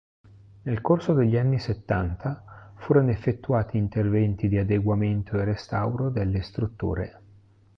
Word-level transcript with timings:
Nel 0.63 0.81
corso 0.81 1.13
degli 1.13 1.37
anni 1.37 1.59
settanta 1.59 2.73
furono 2.79 3.11
effettuati 3.11 3.77
interventi 3.77 4.47
di 4.47 4.57
adeguamento 4.57 5.37
e 5.39 5.43
restauro 5.43 6.09
delle 6.09 6.41
strutture. 6.41 7.21